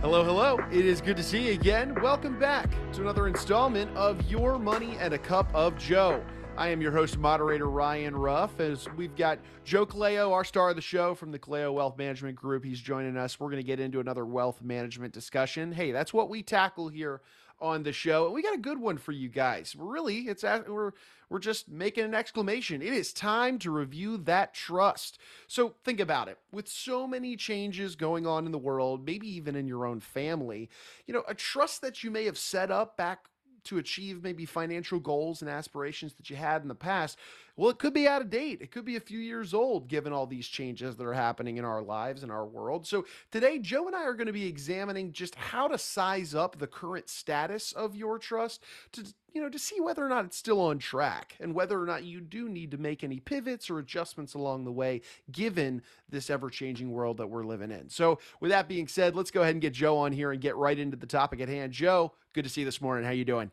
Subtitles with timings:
[0.00, 0.58] Hello, hello.
[0.72, 1.94] It is good to see you again.
[2.00, 6.24] Welcome back to another installment of Your Money and a Cup of Joe.
[6.56, 8.60] I am your host, moderator Ryan Ruff.
[8.60, 12.34] As we've got Joe Calao, our star of the show from the Calao Wealth Management
[12.34, 12.64] Group.
[12.64, 13.38] He's joining us.
[13.38, 15.70] We're going to get into another wealth management discussion.
[15.70, 17.20] Hey, that's what we tackle here
[17.60, 18.26] on the show.
[18.26, 19.74] And we got a good one for you guys.
[19.78, 20.92] Really, it's we're
[21.28, 22.82] we're just making an exclamation.
[22.82, 25.18] It is time to review that trust.
[25.46, 26.38] So think about it.
[26.52, 30.68] With so many changes going on in the world, maybe even in your own family,
[31.06, 33.26] you know, a trust that you may have set up back
[33.64, 37.18] to achieve maybe financial goals and aspirations that you had in the past,
[37.60, 38.62] well, it could be out of date.
[38.62, 41.64] It could be a few years old given all these changes that are happening in
[41.66, 42.86] our lives and our world.
[42.86, 46.58] So today, Joe and I are going to be examining just how to size up
[46.58, 50.38] the current status of your trust to you know, to see whether or not it's
[50.38, 53.78] still on track and whether or not you do need to make any pivots or
[53.78, 57.90] adjustments along the way, given this ever changing world that we're living in.
[57.90, 60.56] So, with that being said, let's go ahead and get Joe on here and get
[60.56, 61.72] right into the topic at hand.
[61.72, 63.04] Joe, good to see you this morning.
[63.04, 63.52] How you doing?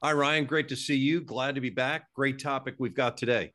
[0.00, 0.44] Hi, Ryan.
[0.44, 1.20] Great to see you.
[1.20, 2.14] Glad to be back.
[2.14, 3.52] Great topic we've got today.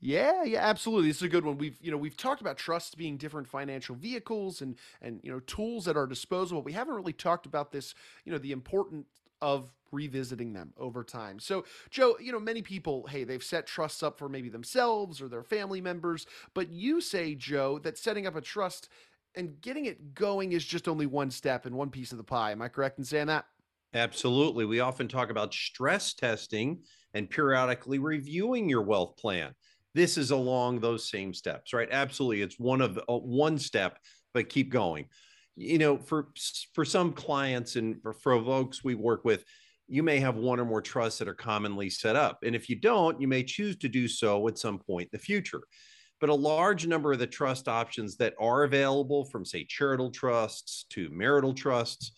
[0.00, 1.08] Yeah, yeah, absolutely.
[1.08, 1.58] This is a good one.
[1.58, 5.40] We've, you know, we've talked about trusts being different financial vehicles and and you know
[5.40, 6.58] tools at our disposal.
[6.58, 9.06] But We haven't really talked about this, you know, the important
[9.42, 11.38] of revisiting them over time.
[11.38, 15.28] So, Joe, you know, many people, hey, they've set trusts up for maybe themselves or
[15.28, 18.88] their family members, but you say, Joe, that setting up a trust
[19.34, 22.52] and getting it going is just only one step and one piece of the pie.
[22.52, 23.46] Am I correct in saying that?
[23.94, 24.64] Absolutely.
[24.64, 26.82] We often talk about stress testing
[27.14, 29.54] and periodically reviewing your wealth plan.
[29.94, 31.88] This is along those same steps, right?
[31.90, 32.42] Absolutely.
[32.42, 33.98] It's one of uh, one step,
[34.32, 35.06] but keep going.
[35.54, 36.28] You know, for
[36.72, 39.44] for some clients and for, for folks we work with,
[39.86, 42.40] you may have one or more trusts that are commonly set up.
[42.42, 45.24] And if you don't, you may choose to do so at some point in the
[45.24, 45.62] future.
[46.20, 50.86] But a large number of the trust options that are available, from say charitable trusts
[50.90, 52.12] to marital trusts,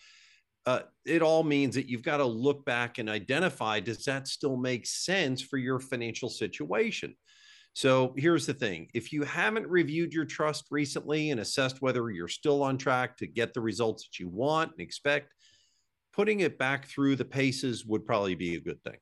[0.67, 4.57] uh, it all means that you've got to look back and identify does that still
[4.57, 7.15] make sense for your financial situation?
[7.73, 12.27] So here's the thing if you haven't reviewed your trust recently and assessed whether you're
[12.27, 15.33] still on track to get the results that you want and expect,
[16.13, 18.97] putting it back through the paces would probably be a good thing.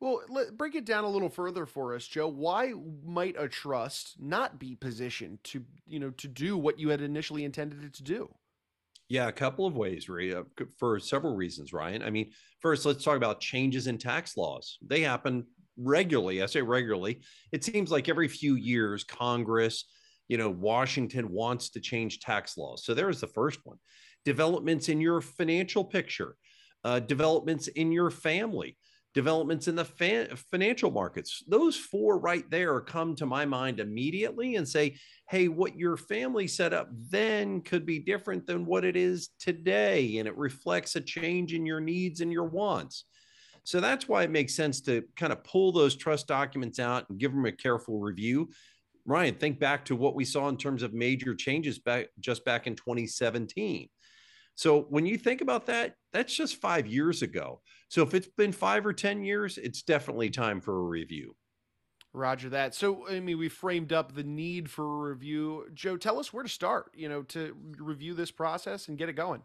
[0.00, 2.28] Well, let, break it down a little further for us, Joe.
[2.28, 2.74] Why
[3.04, 7.44] might a trust not be positioned to, you know, to do what you had initially
[7.44, 8.34] intended it to do?
[9.08, 10.08] Yeah, a couple of ways,
[10.78, 12.02] for several reasons, Ryan.
[12.02, 14.78] I mean, first, let's talk about changes in tax laws.
[14.84, 15.46] They happen
[15.76, 16.42] regularly.
[16.42, 17.22] I say regularly.
[17.52, 19.84] It seems like every few years, Congress,
[20.26, 22.84] you know, Washington wants to change tax laws.
[22.84, 23.78] So there's the first one
[24.24, 26.34] developments in your financial picture,
[26.82, 28.76] uh, developments in your family,
[29.16, 31.42] developments in the fa- financial markets.
[31.48, 34.98] Those four right there come to my mind immediately and say,
[35.30, 40.18] hey, what your family set up then could be different than what it is today.
[40.18, 43.04] And it reflects a change in your needs and your wants.
[43.64, 47.18] So that's why it makes sense to kind of pull those trust documents out and
[47.18, 48.50] give them a careful review.
[49.06, 52.66] Ryan, think back to what we saw in terms of major changes back just back
[52.66, 53.88] in 2017.
[54.56, 57.60] So when you think about that, that's just five years ago.
[57.88, 61.36] So if it's been five or 10 years, it's definitely time for a review.
[62.12, 62.74] Roger that.
[62.74, 65.66] So, I mean, we framed up the need for a review.
[65.74, 69.12] Joe, tell us where to start, you know, to review this process and get it
[69.12, 69.42] going.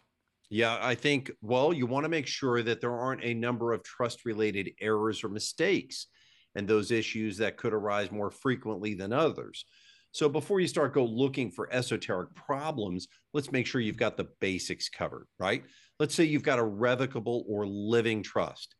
[0.50, 3.84] Yeah, I think, well, you want to make sure that there aren't a number of
[3.84, 6.08] trust related errors or mistakes
[6.56, 9.66] and those issues that could arise more frequently than others.
[10.12, 14.28] So before you start go looking for esoteric problems, let's make sure you've got the
[14.42, 15.64] basics covered, right?
[16.00, 18.76] Let's say you've got a revocable or living trust.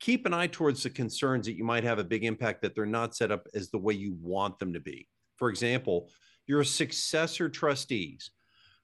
[0.00, 2.84] Keep an eye towards the concerns that you might have a big impact that they're
[2.84, 5.08] not set up as the way you want them to be.
[5.36, 6.10] For example,
[6.46, 8.30] your successor trustees.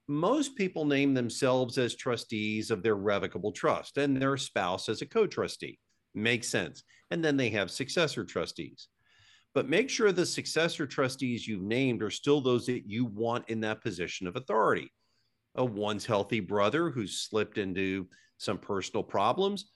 [0.09, 5.06] Most people name themselves as trustees of their revocable trust and their spouse as a
[5.06, 5.78] co trustee.
[6.15, 6.82] Makes sense.
[7.11, 8.88] And then they have successor trustees
[9.55, 13.61] but make sure the successor trustees you've named are still those that you want in
[13.61, 14.93] that position of authority.
[15.56, 18.06] A one's healthy brother who's slipped into
[18.38, 19.70] some personal problems,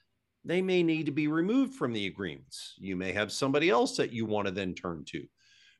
[0.45, 2.75] they may need to be removed from the agreements.
[2.79, 5.25] You may have somebody else that you want to then turn to.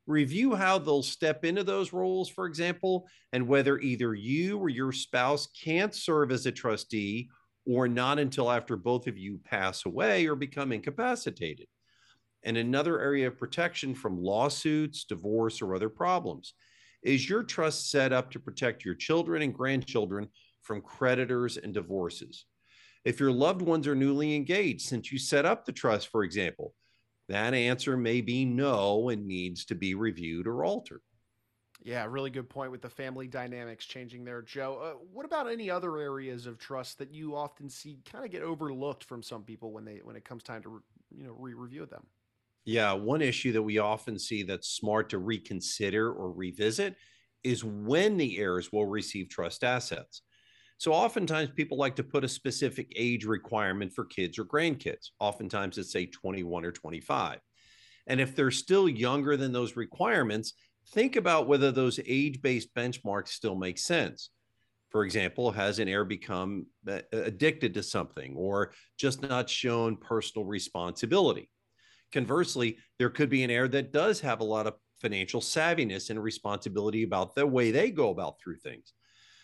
[0.07, 4.93] Review how they'll step into those roles, for example, and whether either you or your
[4.93, 7.31] spouse can't serve as a trustee
[7.67, 11.67] or not until after both of you pass away or become incapacitated
[12.45, 16.55] and another area of protection from lawsuits, divorce, or other problems.
[17.03, 20.29] Is your trust set up to protect your children and grandchildren
[20.63, 22.47] from creditors and divorces?
[23.05, 26.75] If your loved ones are newly engaged since you set up the trust, for example,
[27.29, 31.01] that answer may be no and needs to be reviewed or altered.
[31.83, 34.79] Yeah, really good point with the family dynamics changing there, Joe.
[34.79, 38.43] Uh, what about any other areas of trust that you often see kind of get
[38.43, 40.81] overlooked from some people when they when it comes time to re,
[41.15, 42.07] you know re-review them?
[42.65, 46.97] Yeah, one issue that we often see that's smart to reconsider or revisit
[47.43, 50.23] is when the heirs will receive trust assets.
[50.79, 55.11] So oftentimes people like to put a specific age requirement for kids or grandkids.
[55.21, 57.41] Oftentimes it's say 21 or 25.
[58.07, 60.55] And if they're still younger than those requirements,
[60.89, 64.31] think about whether those age-based benchmarks still make sense.
[64.91, 66.67] For example, has an heir become
[67.13, 71.51] addicted to something or just not shown personal responsibility?
[72.15, 76.23] Conversely, there could be an heir that does have a lot of financial savviness and
[76.23, 78.93] responsibility about the way they go about through things.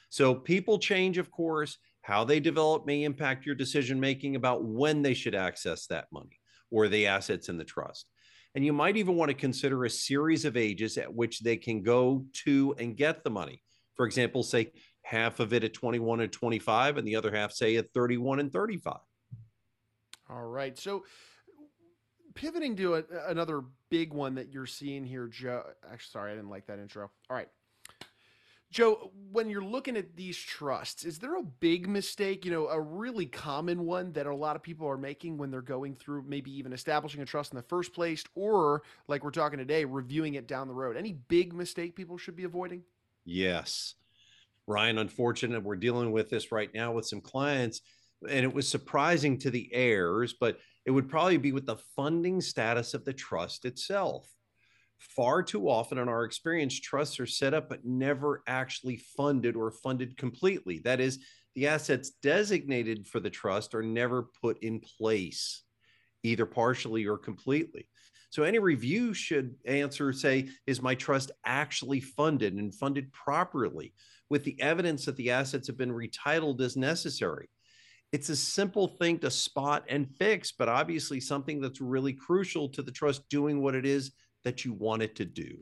[0.09, 1.79] So people change, of course.
[2.03, 6.39] How they develop may impact your decision making about when they should access that money
[6.71, 8.07] or the assets in the trust.
[8.55, 11.83] And you might even want to consider a series of ages at which they can
[11.83, 13.63] go to and get the money.
[13.97, 17.77] For example, say half of it at 21 and 25, and the other half, say,
[17.77, 18.97] at 31 and 35.
[20.31, 20.79] All right.
[20.79, 21.05] So,
[22.41, 25.63] pivoting to a, another big one that you're seeing here, Joe.
[25.85, 27.11] Actually, sorry, I didn't like that intro.
[27.29, 27.49] All right.
[28.71, 32.81] Joe, when you're looking at these trusts, is there a big mistake, you know, a
[32.81, 36.57] really common one that a lot of people are making when they're going through maybe
[36.57, 40.47] even establishing a trust in the first place or like we're talking today, reviewing it
[40.47, 40.97] down the road?
[40.97, 42.85] Any big mistake people should be avoiding?
[43.25, 43.97] Yes.
[44.69, 47.83] Ryan, unfortunate we're dealing with this right now with some clients
[48.29, 52.41] and it was surprising to the heirs, but it would probably be with the funding
[52.41, 54.29] status of the trust itself
[55.01, 59.71] far too often in our experience, trusts are set up but never actually funded or
[59.71, 60.81] funded completely.
[60.85, 61.19] That is,
[61.55, 65.63] the assets designated for the trust are never put in place,
[66.23, 67.89] either partially or completely.
[68.31, 73.93] So any review should answer, say, is my trust actually funded and funded properly
[74.29, 77.49] with the evidence that the assets have been retitled as necessary?
[78.13, 82.83] It's a simple thing to spot and fix, but obviously something that's really crucial to
[82.83, 84.13] the trust doing what it is
[84.45, 85.59] that you want it to do.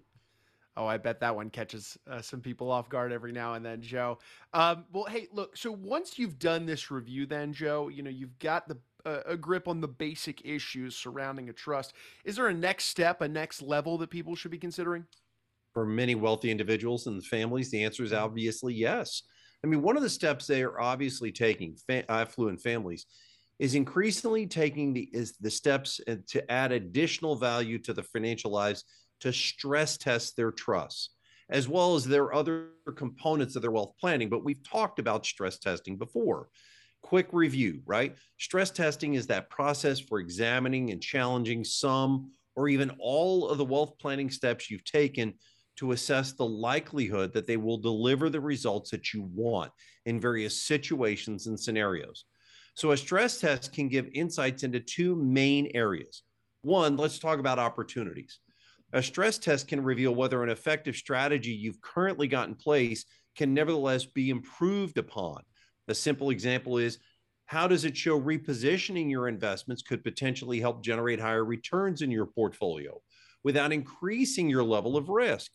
[0.76, 3.82] Oh, I bet that one catches uh, some people off guard every now and then,
[3.82, 4.18] Joe.
[4.54, 5.56] Um, well, hey, look.
[5.56, 9.36] So once you've done this review, then Joe, you know you've got the uh, a
[9.36, 11.94] grip on the basic issues surrounding a trust.
[12.24, 15.04] Is there a next step, a next level that people should be considering?
[15.74, 19.22] For many wealthy individuals and families, the answer is obviously yes.
[19.64, 21.76] I mean, one of the steps they are obviously taking,
[22.08, 23.06] affluent families,
[23.58, 28.52] is increasingly taking the is the steps uh, to add additional value to the financial
[28.52, 28.84] lives
[29.20, 31.10] to stress test their trusts
[31.50, 34.28] as well as their other components of their wealth planning.
[34.28, 36.48] But we've talked about stress testing before.
[37.02, 38.16] Quick review right?
[38.38, 43.64] Stress testing is that process for examining and challenging some or even all of the
[43.64, 45.34] wealth planning steps you've taken
[45.78, 49.72] to assess the likelihood that they will deliver the results that you want
[50.06, 52.24] in various situations and scenarios
[52.78, 56.22] so a stress test can give insights into two main areas.
[56.62, 58.38] One, let's talk about opportunities.
[58.92, 63.04] A stress test can reveal whether an effective strategy you've currently got in place
[63.36, 65.42] can nevertheless be improved upon.
[65.88, 66.98] A simple example is
[67.46, 72.26] how does it show repositioning your investments could potentially help generate higher returns in your
[72.26, 73.02] portfolio
[73.42, 75.50] without increasing your level of risk?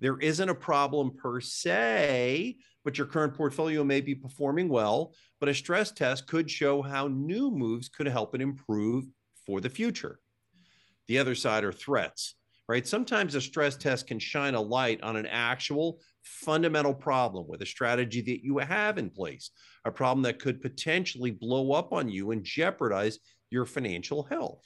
[0.00, 5.14] There isn't a problem per se, but your current portfolio may be performing well.
[5.38, 9.04] But a stress test could show how new moves could help it improve
[9.46, 10.20] for the future.
[11.08, 12.36] The other side are threats,
[12.68, 12.86] right?
[12.86, 17.66] Sometimes a stress test can shine a light on an actual fundamental problem with a
[17.66, 19.50] strategy that you have in place,
[19.84, 23.18] a problem that could potentially blow up on you and jeopardize
[23.50, 24.62] your financial health.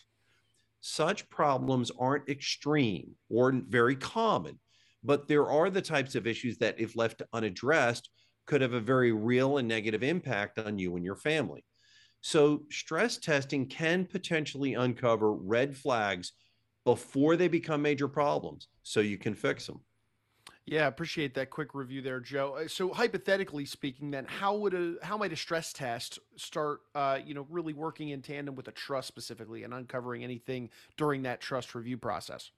[0.80, 4.60] Such problems aren't extreme or very common,
[5.04, 8.10] but there are the types of issues that, if left unaddressed,
[8.46, 11.64] could have a very real and negative impact on you and your family.
[12.20, 16.32] So, stress testing can potentially uncover red flags
[16.84, 19.80] before they become major problems so you can fix them.
[20.66, 22.56] Yeah, appreciate that quick review there, Joe.
[22.56, 26.80] Uh, so, hypothetically speaking, then, how would a how might a stress test start?
[26.94, 31.22] Uh, you know, really working in tandem with a trust specifically and uncovering anything during
[31.22, 32.50] that trust review process.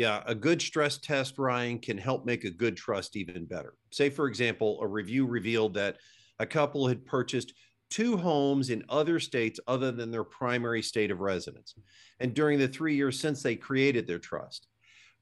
[0.00, 3.74] Yeah, a good stress test, Ryan, can help make a good trust even better.
[3.90, 5.98] Say, for example, a review revealed that
[6.38, 7.52] a couple had purchased
[7.90, 11.74] two homes in other states other than their primary state of residence.
[12.18, 14.68] And during the three years since they created their trust,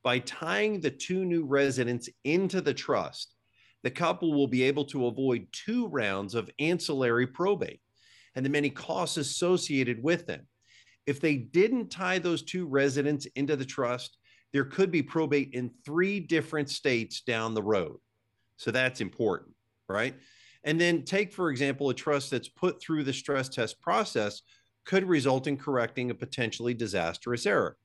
[0.04, 3.34] by tying the two new residents into the trust,
[3.82, 7.80] the couple will be able to avoid two rounds of ancillary probate
[8.36, 10.46] and the many costs associated with them.
[11.04, 14.17] If they didn't tie those two residents into the trust,
[14.52, 17.98] there could be probate in three different states down the road.
[18.56, 19.54] So that's important,
[19.88, 20.14] right?
[20.64, 24.42] And then take, for example, a trust that's put through the stress test process
[24.84, 27.76] could result in correcting a potentially disastrous error.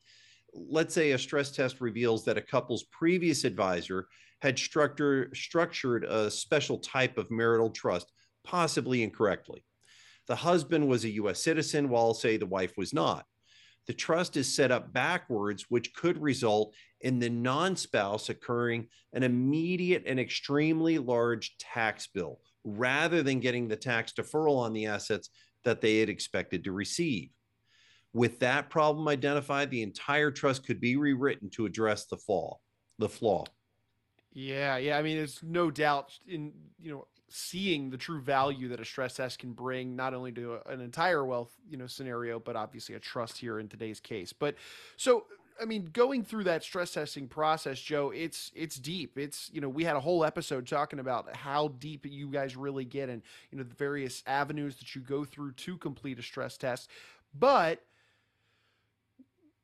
[0.53, 4.07] Let's say a stress test reveals that a couple's previous advisor
[4.41, 8.11] had structure, structured a special type of marital trust,
[8.43, 9.63] possibly incorrectly.
[10.27, 13.25] The husband was a US citizen, while, say, the wife was not.
[13.87, 19.23] The trust is set up backwards, which could result in the non spouse occurring an
[19.23, 25.29] immediate and extremely large tax bill rather than getting the tax deferral on the assets
[25.65, 27.29] that they had expected to receive.
[28.13, 32.59] With that problem identified, the entire trust could be rewritten to address the flaw.
[32.99, 33.45] The flaw.
[34.33, 34.97] Yeah, yeah.
[34.97, 39.15] I mean, there's no doubt in you know seeing the true value that a stress
[39.15, 42.99] test can bring, not only to an entire wealth you know scenario, but obviously a
[42.99, 44.33] trust here in today's case.
[44.33, 44.55] But
[44.97, 45.25] so
[45.61, 49.17] I mean, going through that stress testing process, Joe, it's it's deep.
[49.19, 52.85] It's you know we had a whole episode talking about how deep you guys really
[52.85, 53.21] get and
[53.51, 56.89] you know the various avenues that you go through to complete a stress test.
[57.37, 57.83] But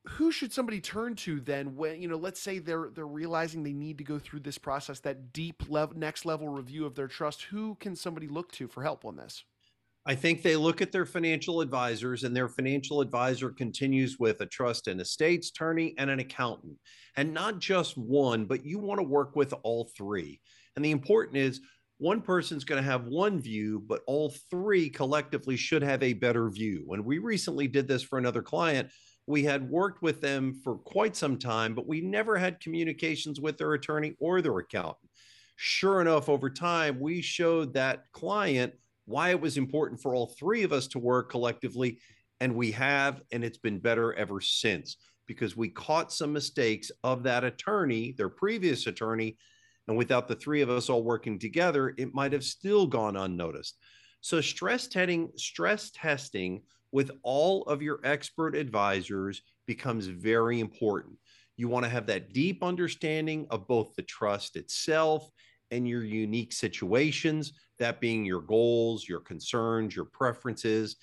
[0.08, 3.74] who should somebody turn to then when you know let's say they're they're realizing they
[3.74, 7.44] need to go through this process that deep level next level review of their trust
[7.44, 9.44] who can somebody look to for help on this
[10.06, 14.46] I think they look at their financial advisors, and their financial advisor continues with a
[14.46, 16.78] trust and estates attorney and an accountant.
[17.18, 20.40] And not just one, but you want to work with all three.
[20.76, 21.62] And the important is
[21.98, 26.50] one person's going to have one view, but all three collectively should have a better
[26.50, 26.84] view.
[26.86, 28.90] When we recently did this for another client,
[29.30, 33.60] we had worked with them for quite some time, but we never had communications with
[33.60, 35.08] their attorney or their accountant.
[35.56, 38.74] Sure enough, over time, we showed that client
[39.06, 42.00] why it was important for all three of us to work collectively.
[42.40, 47.22] And we have, and it's been better ever since because we caught some mistakes of
[47.22, 49.38] that attorney, their previous attorney.
[49.88, 53.78] And without the three of us all working together, it might have still gone unnoticed.
[54.22, 61.18] So stress testing, stress testing with all of your expert advisors becomes very important.
[61.58, 65.30] You want to have that deep understanding of both the trust itself
[65.72, 70.96] and your unique situations that being your goals, your concerns, your preferences,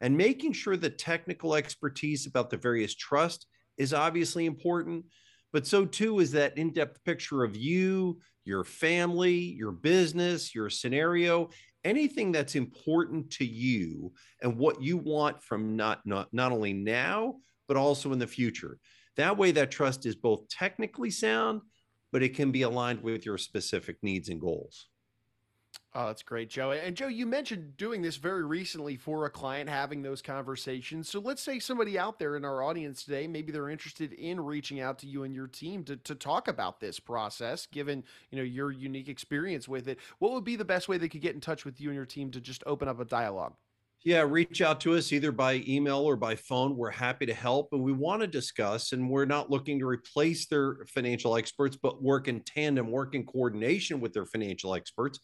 [0.00, 3.46] and making sure the technical expertise about the various trust
[3.78, 5.04] is obviously important,
[5.52, 11.50] but so too is that in-depth picture of you, your family, your business, your scenario,
[11.84, 17.36] anything that's important to you and what you want from not not not only now
[17.68, 18.78] but also in the future.
[19.16, 21.60] That way that trust is both technically sound
[22.12, 24.88] but it can be aligned with your specific needs and goals.
[25.92, 26.70] Oh, that's great, Joe.
[26.70, 31.08] And Joe, you mentioned doing this very recently for a client, having those conversations.
[31.08, 34.78] So let's say somebody out there in our audience today, maybe they're interested in reaching
[34.78, 38.44] out to you and your team to, to talk about this process, given you know
[38.44, 39.98] your unique experience with it.
[40.20, 42.06] What would be the best way they could get in touch with you and your
[42.06, 43.54] team to just open up a dialogue?
[44.02, 46.76] Yeah, reach out to us either by email or by phone.
[46.76, 48.92] We're happy to help and we want to discuss.
[48.92, 53.26] And we're not looking to replace their financial experts, but work in tandem, work in
[53.26, 55.18] coordination with their financial experts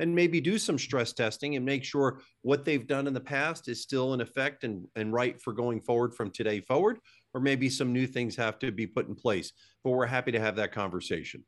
[0.00, 3.68] and maybe do some stress testing and make sure what they've done in the past
[3.68, 6.98] is still in effect and, and right for going forward from today forward,
[7.34, 9.52] or maybe some new things have to be put in place.
[9.84, 11.44] But we're happy to have that conversation.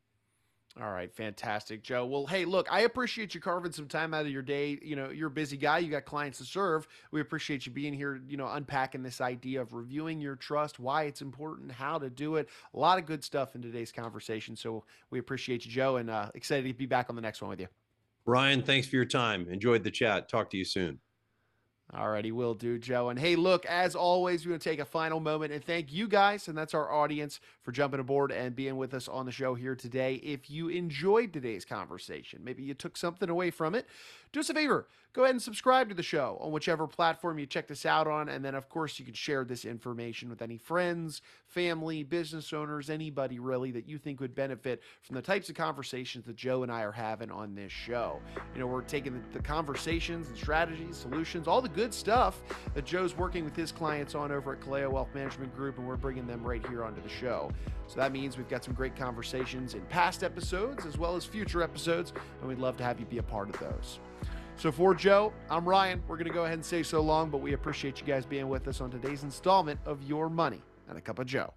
[0.81, 2.05] All right, fantastic, Joe.
[2.05, 4.77] Well, hey, look, I appreciate you carving some time out of your day.
[4.81, 6.85] You know, you're a busy guy, you got clients to serve.
[7.11, 11.03] We appreciate you being here, you know, unpacking this idea of reviewing your trust, why
[11.03, 12.49] it's important, how to do it.
[12.73, 14.57] A lot of good stuff in today's conversation.
[14.57, 17.49] So we appreciate you, Joe, and uh, excited to be back on the next one
[17.49, 17.67] with you.
[18.25, 19.47] Ryan, thanks for your time.
[19.49, 20.29] Enjoyed the chat.
[20.29, 20.99] Talk to you soon.
[21.93, 23.09] Alrighty, will do, Joe.
[23.09, 26.07] And hey, look, as always, we're going to take a final moment and thank you
[26.07, 29.53] guys, and that's our audience, for jumping aboard and being with us on the show
[29.53, 30.15] here today.
[30.15, 33.85] If you enjoyed today's conversation, maybe you took something away from it,
[34.33, 37.45] do us a favor go ahead and subscribe to the show on whichever platform you
[37.45, 38.27] check this out on.
[38.27, 42.89] And then, of course, you can share this information with any friends, family, business owners,
[42.89, 46.71] anybody really that you think would benefit from the types of conversations that Joe and
[46.71, 48.19] I are having on this show.
[48.53, 52.41] You know, we're taking the, the conversations and strategies, solutions, all the good stuff
[52.73, 55.95] that Joe's working with his clients on over at Calao Wealth Management Group, and we're
[55.95, 57.49] bringing them right here onto the show.
[57.87, 61.61] So that means we've got some great conversations in past episodes as well as future
[61.61, 63.99] episodes, and we'd love to have you be a part of those.
[64.57, 66.01] So for Joe, I'm Ryan.
[66.07, 68.47] We're going to go ahead and say so long, but we appreciate you guys being
[68.47, 71.53] with us on today's installment of Your Money and a Cup of Joe.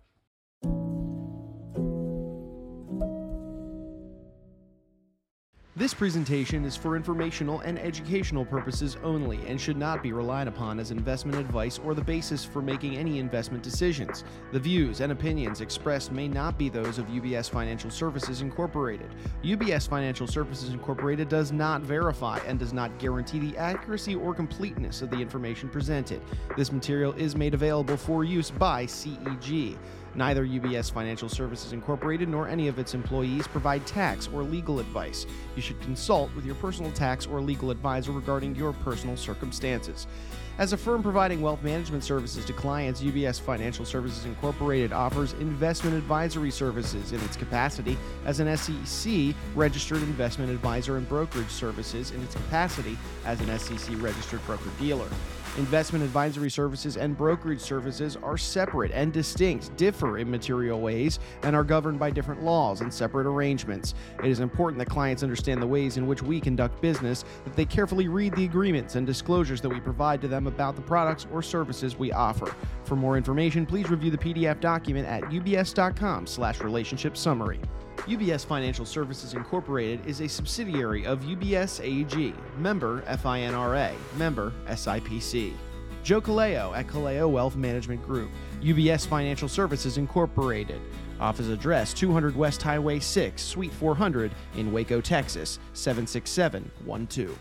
[5.79, 10.81] This presentation is for informational and educational purposes only and should not be relied upon
[10.81, 14.25] as investment advice or the basis for making any investment decisions.
[14.51, 19.09] The views and opinions expressed may not be those of UBS Financial Services Incorporated.
[19.45, 25.01] UBS Financial Services Incorporated does not verify and does not guarantee the accuracy or completeness
[25.01, 26.21] of the information presented.
[26.57, 29.79] This material is made available for use by CEG.
[30.19, 35.27] Neither UBS Financial Services Incorporated nor any of its employees provide tax or legal advice.
[35.55, 40.09] You should consult with your personal tax or legal advisor regarding your personal circumstances.
[40.59, 45.97] As a firm providing wealth management services to clients, UBS Financial Services Incorporated offers investment
[45.97, 47.97] advisory services in its capacity
[48.27, 53.95] as an SEC registered investment advisor and brokerage services in its capacity as an SEC
[54.03, 55.09] registered broker dealer.
[55.57, 61.57] Investment advisory services and brokerage services are separate and distinct, differ in material ways, and
[61.57, 63.95] are governed by different laws and separate arrangements.
[64.23, 67.65] It is important that clients understand the ways in which we conduct business, that they
[67.65, 71.43] carefully read the agreements and disclosures that we provide to them about the products or
[71.43, 72.55] services we offer.
[72.85, 77.61] For more information, please review the PDF document at ubs.com/relationship summary.
[78.07, 85.53] UBS Financial Services Incorporated is a subsidiary of UBS AG, member FINRA, member SIPC.
[86.03, 88.31] Joe Calao at Calao Wealth Management Group,
[88.63, 90.81] UBS Financial Services Incorporated.
[91.21, 97.37] Office address 200 West Highway 6, Suite 400 in Waco, Texas 76712.